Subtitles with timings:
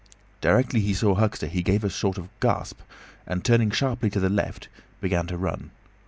[0.41, 2.79] Directly he saw Huxter he gave a sort of gasp,
[3.27, 4.67] and turning sharply to the left,
[4.99, 5.69] began to run.